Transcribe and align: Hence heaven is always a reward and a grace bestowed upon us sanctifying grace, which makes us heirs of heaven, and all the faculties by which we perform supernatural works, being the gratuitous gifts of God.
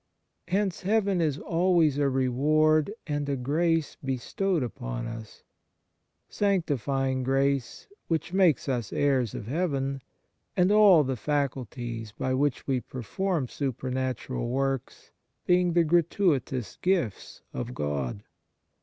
Hence 0.47 0.81
heaven 0.81 1.21
is 1.21 1.37
always 1.37 1.99
a 1.99 2.09
reward 2.09 2.91
and 3.05 3.29
a 3.29 3.35
grace 3.35 3.97
bestowed 4.03 4.63
upon 4.63 5.05
us 5.05 5.43
sanctifying 6.27 7.21
grace, 7.21 7.87
which 8.07 8.33
makes 8.33 8.67
us 8.67 8.91
heirs 8.91 9.35
of 9.35 9.45
heaven, 9.45 10.01
and 10.57 10.71
all 10.71 11.03
the 11.03 11.15
faculties 11.15 12.13
by 12.13 12.33
which 12.33 12.65
we 12.65 12.79
perform 12.81 13.47
supernatural 13.47 14.49
works, 14.49 15.11
being 15.45 15.73
the 15.73 15.83
gratuitous 15.83 16.77
gifts 16.81 17.43
of 17.53 17.75
God. 17.75 18.23